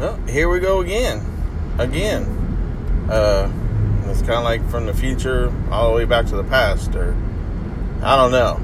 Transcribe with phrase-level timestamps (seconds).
[0.00, 1.22] Well, here we go again.
[1.78, 2.24] Again.
[3.10, 3.52] Uh,
[4.06, 7.14] it's kind of like from the future all the way back to the past, or
[8.02, 8.58] I don't know.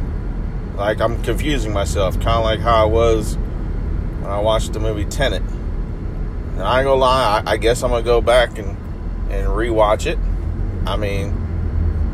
[0.79, 5.05] Like, I'm confusing myself, kind of like how I was when I watched the movie
[5.05, 5.43] Tenet.
[5.43, 8.71] And I ain't gonna lie, I, I guess I'm gonna go back and,
[9.31, 10.19] and rewatch it.
[10.87, 11.33] I mean,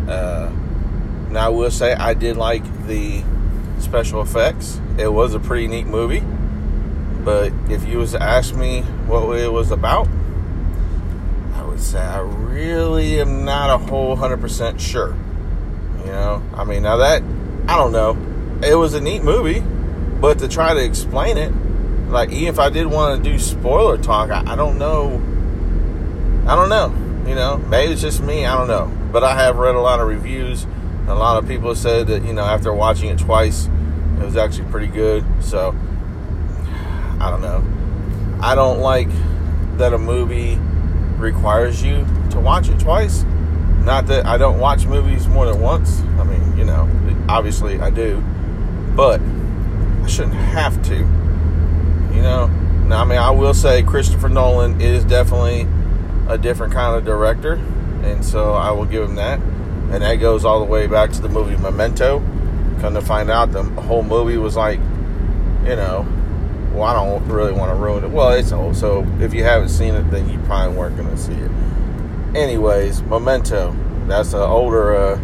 [0.08, 0.50] uh,
[1.30, 3.22] now I will say I did like the
[3.78, 4.80] special effects.
[4.98, 6.24] It was a pretty neat movie.
[7.24, 10.08] But if you was to ask me what it was about,
[11.54, 15.14] I would say I really am not a whole hundred percent sure.
[16.00, 17.22] You know, I mean, now that
[17.68, 18.16] I don't know,
[18.66, 19.60] it was a neat movie,
[20.20, 21.52] but to try to explain it,
[22.10, 25.20] like even if I did want to do spoiler talk, I, I don't know.
[26.46, 27.28] I don't know.
[27.28, 28.44] You know, maybe it's just me.
[28.44, 28.90] I don't know.
[29.12, 30.66] But I have read a lot of reviews.
[31.06, 33.68] A lot of people said that you know after watching it twice,
[34.18, 35.24] it was actually pretty good.
[35.40, 35.74] So
[37.22, 37.64] I don't know.
[38.42, 39.08] I don't like
[39.78, 40.58] that a movie
[41.18, 43.22] requires you to watch it twice.
[43.84, 46.00] Not that I don't watch movies more than once.
[46.18, 46.90] I mean, you know,
[47.28, 48.20] obviously I do,
[48.96, 50.96] but I shouldn't have to.
[50.96, 52.48] You know,
[52.88, 55.68] now I mean, I will say Christopher Nolan is definitely
[56.28, 57.52] a different kind of director,
[58.02, 59.38] and so I will give him that.
[59.38, 62.18] And that goes all the way back to the movie Memento.
[62.80, 64.80] Come to find out, the whole movie was like,
[65.64, 66.04] you know,
[66.72, 68.10] well, I don't really want to ruin it.
[68.10, 71.16] Well, it's old, so if you haven't seen it, then you probably weren't going to
[71.16, 71.50] see it.
[72.34, 73.76] Anyways, Memento.
[74.06, 75.20] That's an older uh,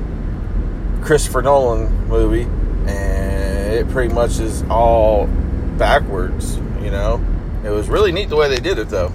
[1.02, 2.42] Christopher Nolan movie,
[2.86, 5.26] and it pretty much is all
[5.78, 6.58] backwards.
[6.82, 7.24] You know,
[7.64, 9.12] it was really neat the way they did it, though.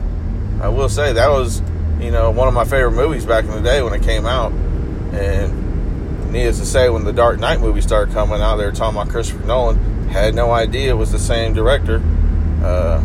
[0.61, 1.61] I will say that was,
[1.99, 4.51] you know, one of my favorite movies back in the day when it came out.
[5.13, 8.99] And needless to say, when the Dark Knight movie started coming out, they were talking
[8.99, 10.09] about Christopher Nolan.
[10.09, 12.01] Had no idea it was the same director.
[12.63, 13.01] Uh,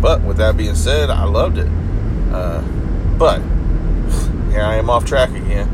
[0.00, 1.68] but with that being said, I loved it.
[2.32, 2.62] Uh,
[3.18, 3.40] but
[4.50, 5.68] here I am off track again.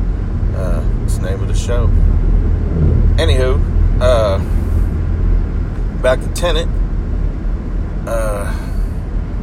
[0.55, 1.87] Uh, it's the name of the show.
[3.17, 3.59] Anywho,
[4.01, 4.37] uh,
[6.01, 6.67] back to Tenet.
[8.05, 8.53] Uh,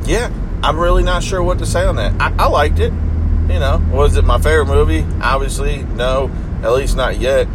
[0.07, 0.31] yeah,
[0.63, 2.13] I'm really not sure what to say on that.
[2.21, 2.93] I, I liked it.
[2.93, 5.05] You know, was it my favorite movie?
[5.21, 6.31] Obviously, no.
[6.63, 7.47] At least not yet.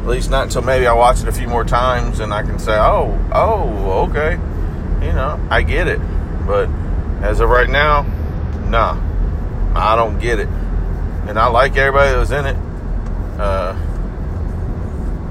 [0.00, 2.58] At least not until maybe I watch it a few more times and I can
[2.58, 4.38] say, oh, oh, okay.
[5.02, 6.00] You know, I get it.
[6.46, 6.68] But
[7.22, 8.02] as of right now,
[8.68, 8.98] nah,
[9.74, 10.48] I don't get it.
[11.28, 12.56] And I like everybody that was in it.
[13.38, 13.76] Uh,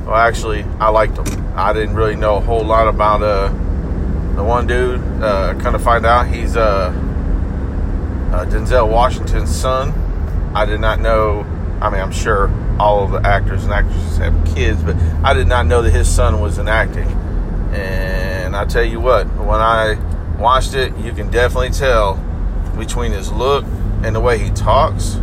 [0.06, 1.53] well, actually, I liked them.
[1.56, 3.50] I didn't really know a whole lot about uh,
[4.35, 5.02] the one dude.
[5.22, 6.91] Uh, kind of find out he's uh,
[8.31, 9.94] uh, Denzel Washington's son.
[10.56, 11.41] I did not know.
[11.81, 15.47] I mean, I'm sure all of the actors and actresses have kids, but I did
[15.47, 17.08] not know that his son was in acting.
[17.74, 18.19] And
[18.56, 19.98] I tell you what, when I
[20.40, 22.16] watched it, you can definitely tell
[22.78, 23.66] between his look
[24.04, 25.20] and the way he talks.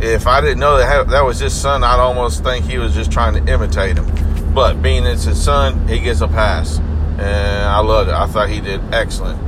[0.00, 3.12] If I didn't know that that was his son, I'd almost think he was just
[3.12, 4.54] trying to imitate him.
[4.54, 8.14] But being it's his son, he gets a pass, and I loved it.
[8.14, 9.40] I thought he did excellent.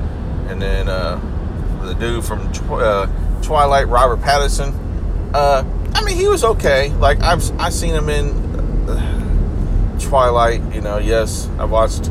[0.48, 1.20] And then uh,
[1.82, 3.06] the dude from uh,
[3.42, 4.72] Twilight, Robert Pattinson.
[5.34, 6.90] Uh, I mean, he was okay.
[6.90, 8.30] Like I've I seen him in
[8.88, 10.62] uh, Twilight.
[10.74, 12.10] You know, yes, I watched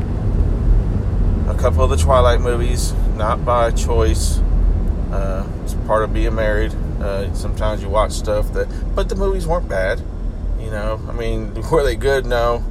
[1.48, 4.38] a couple of the Twilight movies, not by choice.
[5.12, 6.74] Uh, it's part of being married.
[7.00, 10.02] Uh, sometimes you watch stuff that, but the movies weren't bad.
[10.58, 12.24] You know, I mean, were they good?
[12.24, 12.64] No,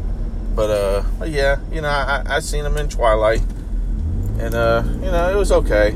[0.56, 3.42] but uh, yeah, you know, I I seen him in Twilight,
[4.40, 5.96] and uh, you know, it was okay.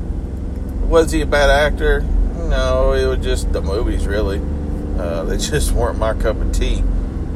[0.88, 2.02] Was he a bad actor?
[2.02, 4.40] No, it was just the movies, really.
[4.98, 6.82] Uh, they just weren't my cup of tea.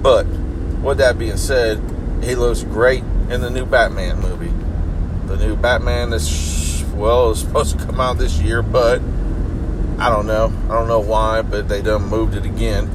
[0.02, 0.26] But
[0.82, 1.80] with that being said,
[2.24, 4.54] he looks great in the new Batman movie.
[5.32, 9.02] The new Batman is well is supposed to come out this year, but
[9.98, 10.52] I don't know.
[10.66, 12.90] I don't know why, but they done moved it again.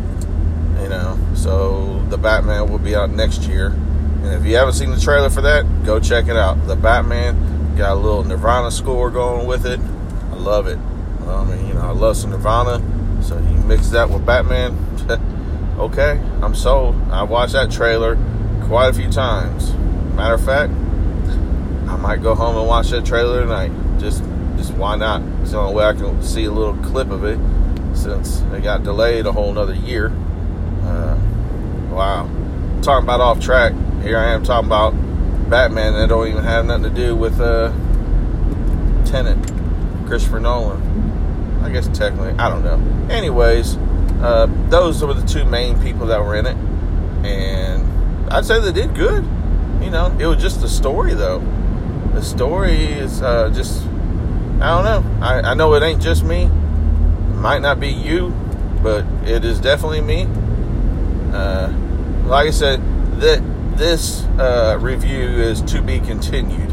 [0.83, 3.69] You know, so the Batman will be out next year.
[3.69, 6.67] And if you haven't seen the trailer for that, go check it out.
[6.67, 9.81] The Batman got a little Nirvana score going with it.
[9.81, 10.79] I love it.
[11.27, 12.83] I mean, you know, I love some Nirvana.
[13.23, 14.77] So you mix that with Batman.
[15.79, 16.97] okay, I'm sold.
[17.11, 18.19] I watched that trailer
[18.65, 19.73] quite a few times.
[20.15, 20.73] Matter of fact,
[22.07, 23.73] might go home and watch that trailer tonight.
[23.99, 24.23] Just
[24.57, 25.23] just why not?
[25.43, 27.37] It's the only way I can see a little clip of it
[27.97, 30.13] since it got delayed a whole nother year.
[30.85, 31.19] Uh,
[31.91, 32.31] wow.
[32.83, 33.73] Talking about off track.
[34.03, 34.93] Here I am talking about
[35.51, 37.73] Batman that don't even have nothing to do with uh,
[39.05, 39.39] Tenet,
[40.07, 41.61] Christopher Nolan.
[41.65, 43.13] I guess technically, I don't know.
[43.13, 43.79] Anyways,
[44.23, 46.57] uh, those were the two main people that were in it,
[47.27, 49.25] and I'd say they did good.
[49.83, 51.43] You know, it was just the story though.
[52.17, 53.83] The story is uh, just
[54.59, 55.23] I don't know.
[55.23, 56.45] I, I know it ain't just me.
[56.45, 58.31] It might not be you,
[58.83, 60.27] but it is definitely me.
[61.31, 61.71] Uh,
[62.25, 62.81] like I said,
[63.21, 63.43] that
[63.77, 66.73] this uh, review is to be continued.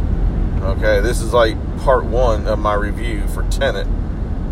[0.61, 3.85] Okay, this is like part one of my review for Tenet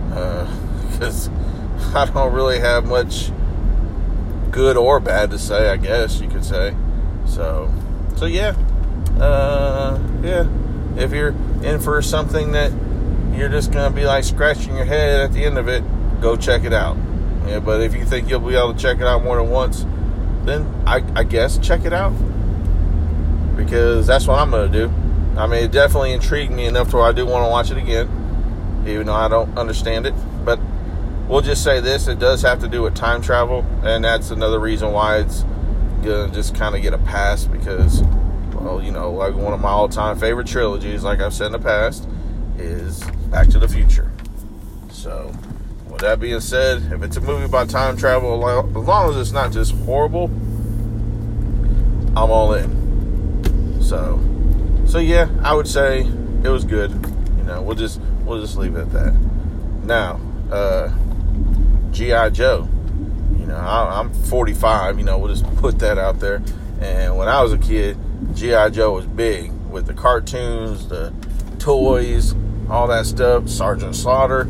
[0.09, 3.31] because uh, I don't really have much
[4.51, 5.69] good or bad to say.
[5.69, 6.75] I guess you could say.
[7.25, 7.73] So,
[8.17, 8.55] so yeah,
[9.21, 10.49] uh, yeah.
[10.97, 12.71] If you're in for something that
[13.33, 15.83] you're just gonna be like scratching your head at the end of it,
[16.21, 16.97] go check it out.
[17.47, 19.85] Yeah, but if you think you'll be able to check it out more than once,
[20.43, 22.13] then I, I guess check it out
[23.55, 24.91] because that's what I'm gonna do.
[25.37, 27.77] I mean, it definitely intrigued me enough to where I do want to watch it
[27.77, 30.13] again, even though I don't understand it.
[30.43, 30.59] But
[31.27, 34.59] we'll just say this: it does have to do with time travel, and that's another
[34.59, 35.43] reason why it's
[36.03, 38.01] gonna just kind of get a pass because,
[38.63, 41.59] well, you know, like one of my all-time favorite trilogies, like I've said in the
[41.59, 42.07] past,
[42.57, 44.11] is Back to the Future.
[44.89, 45.33] So,
[45.89, 49.31] with that being said, if it's a movie about time travel, as long as it's
[49.31, 50.25] not just horrible,
[52.15, 53.81] I'm all in.
[53.81, 54.19] So,
[54.85, 56.91] so yeah, I would say it was good.
[57.37, 59.13] You know, we'll just we'll just leave it at that.
[59.83, 60.19] Now,
[60.51, 60.93] uh,
[61.91, 62.67] GI Joe.
[63.39, 64.99] You know, I, I'm 45.
[64.99, 66.43] You know, we'll just put that out there.
[66.79, 67.97] And when I was a kid,
[68.33, 71.13] GI Joe was big with the cartoons, the
[71.59, 72.35] toys,
[72.69, 73.49] all that stuff.
[73.49, 74.47] Sergeant Slaughter,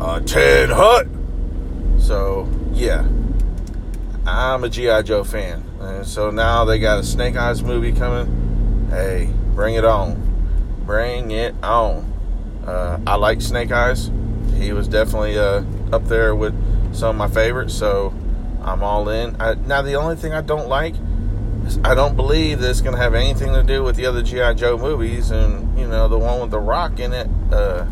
[0.00, 1.08] uh, Ted Hunt.
[2.00, 3.06] So yeah,
[4.26, 8.88] I'm a GI Joe fan, and so now they got a Snake Eyes movie coming.
[8.90, 12.12] Hey, bring it on, bring it on.
[12.66, 14.10] Uh, I like Snake Eyes.
[14.54, 16.54] He was definitely uh, up there with
[16.94, 18.14] some of my favorites, so
[18.62, 19.36] I'm all in.
[19.40, 20.94] I, now the only thing I don't like
[21.84, 24.54] I don't believe that it's going to have anything to do with the other GI
[24.54, 27.28] Joe movies, and you know the one with the Rock in it.
[27.52, 27.86] Uh,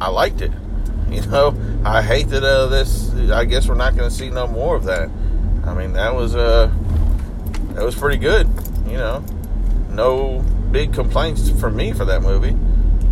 [0.00, 0.52] I liked it.
[1.08, 1.54] You know,
[1.84, 3.14] I hate that uh, this.
[3.30, 5.08] I guess we're not going to see no more of that.
[5.64, 6.68] I mean, that was uh,
[7.74, 8.48] that was pretty good.
[8.88, 9.24] You know,
[9.88, 10.40] no
[10.72, 12.56] big complaints from me for that movie.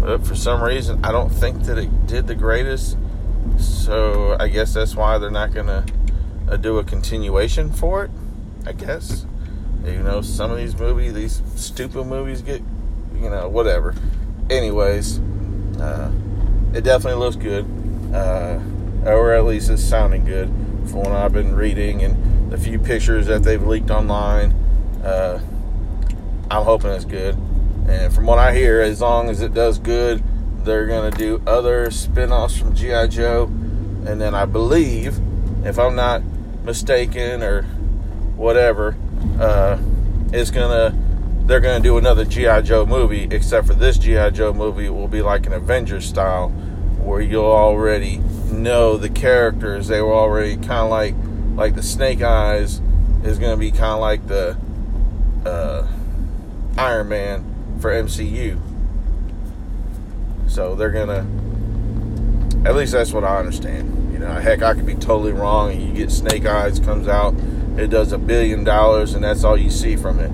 [0.01, 2.99] But for some reason, I don't think that it did the greatest.
[3.59, 5.85] So I guess that's why they're not going to
[6.51, 8.11] uh, do a continuation for it.
[8.67, 9.25] I guess.
[9.85, 12.63] You know, some of these movies, these stupid movies get,
[13.15, 13.95] you know, whatever.
[14.51, 15.19] Anyways,
[15.79, 16.11] uh,
[16.73, 17.67] it definitely looks good
[18.15, 18.61] uh,
[19.05, 20.49] or at least it's sounding good
[20.87, 24.53] from what I've been reading and the few pictures that they've leaked online.
[25.03, 25.41] Uh,
[26.51, 27.37] I'm hoping it's good.
[27.89, 30.23] And from what I hear, as long as it does good,
[30.65, 33.09] they're to do other spin offs from G.I.
[33.09, 33.45] Joe.
[34.07, 35.19] And then I believe,
[35.65, 36.23] if I'm not
[36.65, 37.63] mistaken or
[38.37, 38.97] whatever,
[39.41, 39.79] uh,
[40.33, 41.05] it's going to.
[41.47, 42.63] They're to do another G.I.
[42.63, 44.31] Joe movie, except for this G.I.
[44.31, 46.49] Joe movie will be like an Avengers style
[47.05, 48.17] where you'll already
[48.51, 49.89] know the characters.
[49.89, 51.15] They were already kind of like
[51.55, 52.81] like the Snake Eyes
[53.25, 54.57] is to be kind of like the
[55.47, 55.87] uh,
[56.77, 58.59] Iron Man for MCU.
[60.49, 61.27] So they're gonna.
[62.67, 64.13] At least that's what I understand.
[64.13, 65.73] You know, heck, I could be totally wrong.
[65.73, 67.35] And you get Snake Eyes comes out,
[67.77, 70.31] it does a billion dollars, and that's all you see from it.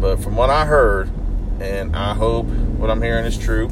[0.00, 1.10] But from what I heard,
[1.60, 3.68] and I hope what I'm hearing is true,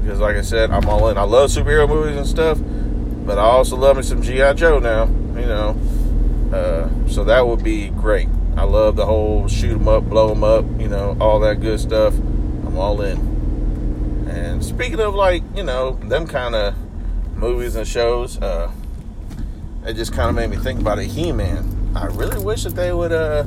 [0.00, 1.18] because like I said, I'm all in.
[1.18, 2.58] I love superhero movies and stuff,
[3.26, 5.06] but I also love me some GI Joe now.
[5.06, 5.76] You know,
[6.52, 8.28] uh, so that would be great.
[8.56, 10.64] I love the whole shoot 'em up, blow 'em up.
[10.78, 12.14] You know, all that good stuff.
[12.14, 14.26] I'm all in.
[14.30, 16.74] And speaking of like, you know, them kind of
[17.36, 18.70] movies and shows, uh,
[19.86, 21.81] it just kind of made me think about a He-Man.
[21.94, 23.42] I really wish that they would uh,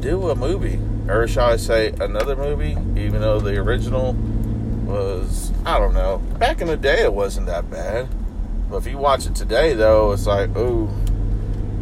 [0.00, 4.12] do a movie, or shall I say, another movie, even though the original
[4.84, 6.18] was I don't know.
[6.38, 8.08] Back in the day, it wasn't that bad.
[8.68, 10.90] But if you watch it today, though, it's like, oh,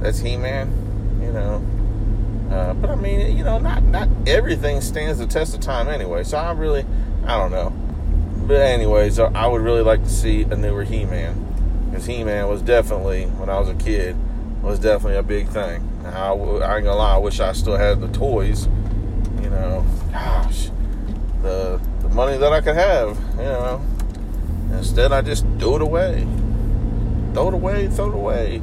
[0.01, 1.65] that's He-Man, you know.
[2.55, 6.25] Uh, but I mean, you know, not not everything stands the test of time anyway.
[6.25, 6.85] So I really,
[7.25, 7.71] I don't know.
[8.47, 13.27] But anyways, I would really like to see a newer He-Man because He-Man was definitely
[13.27, 14.17] when I was a kid
[14.69, 15.89] was definitely a big thing.
[16.05, 18.67] I, I ain't gonna lie, I wish I still had the toys.
[19.43, 20.71] You know, gosh,
[21.43, 23.81] the the money that I could have, you know.
[24.73, 26.27] Instead, I just threw it away.
[27.33, 28.63] Throw it away, throw it away.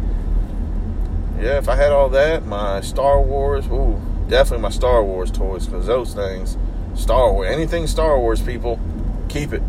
[1.39, 5.65] Yeah, if I had all that, my Star Wars, ooh, definitely my Star Wars toys,
[5.65, 6.55] because those things,
[6.93, 8.79] Star Wars, anything Star Wars, people,
[9.27, 9.63] keep it.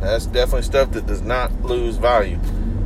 [0.00, 2.38] That's definitely stuff that does not lose value,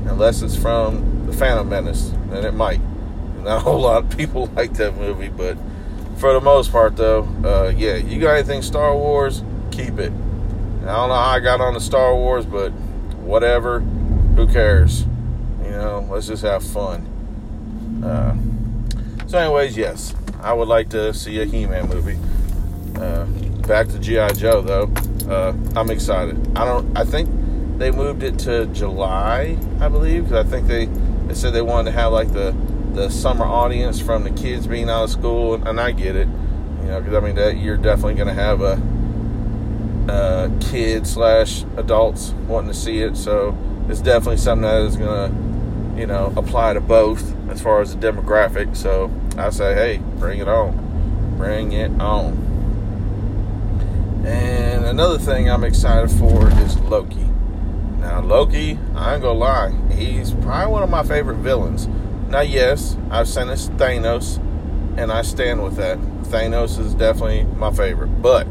[0.06, 2.80] unless it's from the Phantom Menace, then it might.
[3.38, 5.56] Not a whole lot of people like that movie, but
[6.16, 10.12] for the most part, though, uh, yeah, you got anything Star Wars, keep it.
[10.82, 12.70] I don't know how I got on the Star Wars, but
[13.20, 13.80] whatever.
[13.80, 15.04] Who cares?
[15.62, 18.02] You know, let's just have fun.
[18.04, 18.36] Uh,
[19.28, 22.18] so, anyways, yes, I would like to see a He-Man movie.
[22.96, 23.24] Uh,
[23.66, 24.92] back to GI Joe, though.
[25.28, 26.36] Uh, I'm excited.
[26.56, 26.96] I don't.
[26.96, 27.28] I think
[27.78, 30.86] they moved it to July, I believe, because I think they
[31.26, 32.54] they said they wanted to have like the
[32.92, 36.28] the summer audience from the kids being out of school, and I get it.
[36.82, 38.80] You know, because I mean that you're definitely going to have a,
[40.08, 43.56] a kid slash adults wanting to see it, so
[43.88, 47.94] it's definitely something that is going to, you know, apply to both as far as
[47.94, 48.76] the demographic.
[48.76, 52.42] So I say, hey, bring it on, bring it on.
[54.26, 57.33] And another thing I'm excited for is Loki.
[58.04, 61.88] Now, Loki, I ain't gonna lie, he's probably one of my favorite villains.
[62.28, 64.36] Now, yes, I've this Thanos,
[64.98, 65.96] and I stand with that.
[66.24, 68.46] Thanos is definitely my favorite, but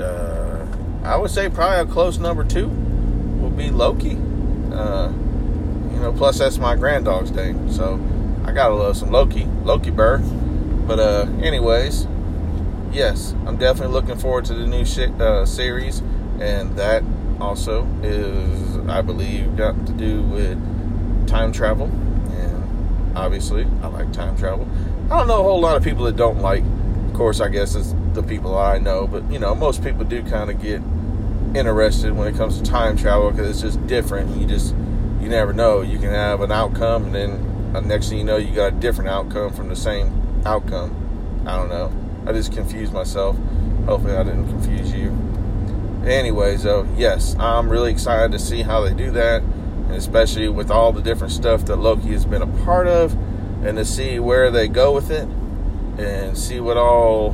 [0.00, 0.64] uh,
[1.02, 4.16] I would say probably a close number two would be Loki.
[4.72, 5.10] Uh,
[5.90, 8.00] you know, plus that's my granddog's name, so
[8.44, 10.18] I gotta love some Loki, Loki Burr.
[10.86, 12.06] But uh, anyways,
[12.92, 15.98] yes, I'm definitely looking forward to the new sh- uh, series,
[16.38, 17.02] and that
[17.40, 20.58] also is, I believe, got to do with
[21.26, 21.86] time travel.
[21.86, 24.68] And obviously, I like time travel.
[25.10, 26.64] I don't know a whole lot of people that don't like.
[27.08, 30.22] Of course, I guess it's the people I know, but you know, most people do
[30.22, 30.80] kind of get
[31.54, 34.36] interested when it comes to time travel because it's just different.
[34.36, 34.74] You just
[35.20, 35.82] you never know.
[35.82, 38.76] You can have an outcome, and then uh, next thing you know, you got a
[38.76, 41.42] different outcome from the same outcome.
[41.46, 41.92] I don't know.
[42.26, 43.36] I just confused myself.
[43.86, 45.01] Hopefully, I didn't confuse you
[46.06, 50.70] anyways, though, yes, I'm really excited to see how they do that, and especially with
[50.70, 53.12] all the different stuff that Loki has been a part of,
[53.64, 55.28] and to see where they go with it,
[55.98, 57.32] and see what all.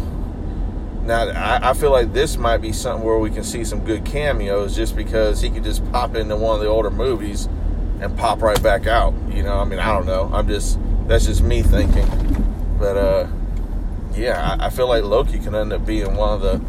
[1.05, 4.77] Now, I, feel like this might be something where we can see some good cameos,
[4.77, 7.47] just because he could just pop into one of the older movies
[8.01, 9.15] and pop right back out.
[9.33, 10.31] You know, I mean, I don't know.
[10.33, 12.07] I'm just that's just me thinking,
[12.79, 13.27] but uh,
[14.13, 16.61] yeah, I feel like Loki can end up being one of the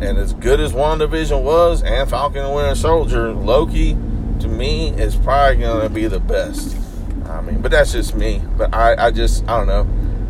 [0.00, 3.94] and as good as WandaVision was, and Falcon and Winter Soldier, Loki,
[4.40, 6.76] to me, is probably to be the best.
[7.24, 8.42] I mean, but that's just me.
[8.56, 9.86] But I, I just, I don't know.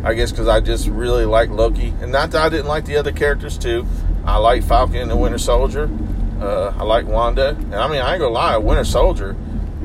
[0.07, 1.93] I guess because I just really like Loki.
[2.01, 3.85] And not that I didn't like the other characters too.
[4.25, 5.89] I like Falcon and Winter Soldier.
[6.39, 7.49] Uh, I like Wanda.
[7.49, 9.35] And I mean, I ain't to lie, Winter Soldier,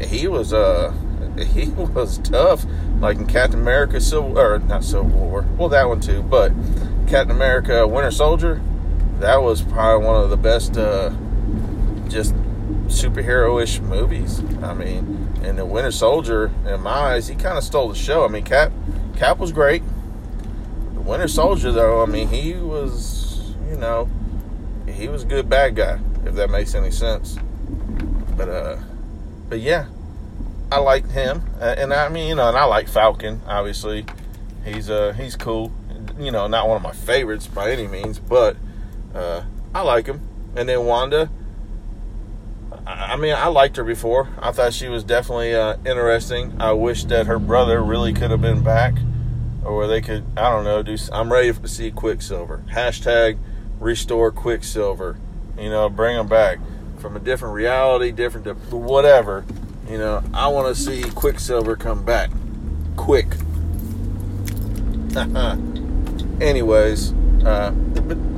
[0.00, 0.92] he was, uh,
[1.38, 2.64] he was tough.
[3.00, 5.44] Like in Captain America Civil, or not Civil War.
[5.56, 6.22] Well, that one too.
[6.22, 6.52] But
[7.08, 8.62] Captain America Winter Soldier,
[9.22, 11.10] that was probably one of the best uh,
[12.08, 12.34] just
[12.86, 14.40] superhero-ish movies.
[14.62, 18.24] I mean, and the Winter Soldier, in my eyes, he kind of stole the show.
[18.24, 18.72] I mean, Cap
[19.16, 19.82] Cap was great.
[20.94, 24.10] The Winter Soldier, though, I mean, he was, you know,
[24.88, 27.38] he was a good bad guy, if that makes any sense.
[28.36, 28.78] But uh,
[29.48, 29.86] but yeah,
[30.72, 33.40] I liked him, uh, and I mean, you know, and I like Falcon.
[33.46, 34.04] Obviously,
[34.64, 35.70] he's uh he's cool.
[36.18, 38.56] You know, not one of my favorites by any means, but
[39.14, 39.42] uh,
[39.74, 40.20] I like him.
[40.54, 41.30] And then Wanda,
[42.86, 44.28] I mean, I liked her before.
[44.40, 46.60] I thought she was definitely uh, interesting.
[46.60, 48.94] I wish that her brother really could have been back,
[49.64, 50.96] or they could, I don't know, do.
[51.12, 52.62] I'm ready to see Quicksilver.
[52.72, 53.38] Hashtag
[53.78, 55.18] restore Quicksilver.
[55.58, 56.58] You know, bring him back
[56.98, 59.44] from a different reality, different whatever.
[59.88, 62.30] You know, I want to see Quicksilver come back
[62.96, 63.26] quick.
[66.40, 67.12] Anyways,
[67.44, 67.72] uh,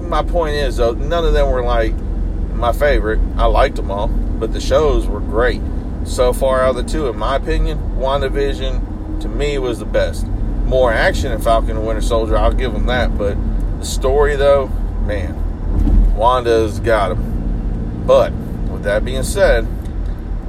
[0.08, 1.94] my point is though, none of them were like
[2.54, 3.20] my favorite.
[3.36, 5.60] I liked them all, but the shows were great.
[6.04, 10.26] So far out of the two, in my opinion, WandaVision to me was the best.
[10.26, 13.16] More action in Falcon and Winter Soldier, I'll give them that.
[13.16, 13.36] But
[13.78, 14.68] the story, though,
[15.06, 18.04] man, Wanda's got them.
[18.06, 19.66] But with that being said,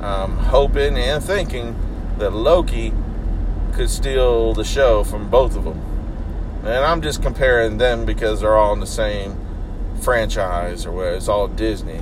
[0.02, 1.76] I'm hoping and thinking
[2.18, 2.94] that Loki
[3.74, 5.82] could steal the show from both of them.
[6.60, 9.45] And I'm just comparing them because they're all in the same
[10.02, 12.02] franchise or where it's all Disney.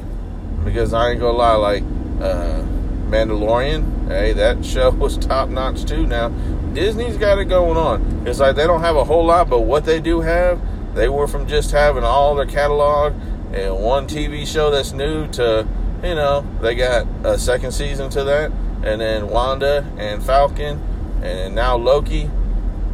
[0.64, 1.84] Because I ain't gonna lie, like
[2.22, 2.64] uh,
[3.10, 6.06] Mandalorian, hey, that show was top notch too.
[6.06, 6.30] Now
[6.74, 8.28] Disney's got it going on.
[8.28, 10.60] It's like they don't have a whole lot, but what they do have,
[10.96, 13.14] they were from just having all their catalog
[13.54, 15.68] and one TV show that's new to,
[16.04, 18.52] you know, they got a second season to that,
[18.84, 20.82] and then Wanda and Falcon,
[21.22, 22.30] and now Loki,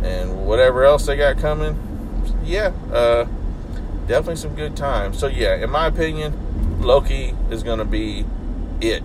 [0.04, 1.78] and whatever else they got coming.
[2.44, 3.26] Yeah, uh,
[4.10, 5.20] definitely some good times.
[5.20, 8.26] So yeah, in my opinion, Loki is gonna be
[8.82, 9.04] it.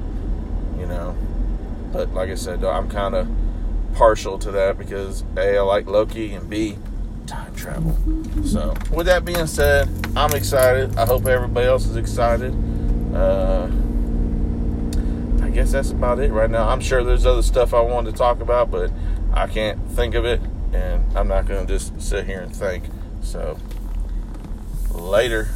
[0.79, 1.17] You know,
[1.93, 3.29] but like I said, I'm kind of
[3.95, 6.79] partial to that because a I like Loki and b
[7.27, 7.97] time travel.
[8.45, 10.97] So with that being said, I'm excited.
[10.97, 12.53] I hope everybody else is excited.
[13.15, 13.69] Uh,
[15.43, 16.69] I guess that's about it right now.
[16.69, 18.91] I'm sure there's other stuff I wanted to talk about, but
[19.33, 20.41] I can't think of it,
[20.73, 22.85] and I'm not to just sit here and think.
[23.23, 23.59] So,
[25.05, 25.49] later.